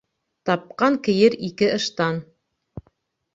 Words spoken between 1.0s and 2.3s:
кейер ике ыштан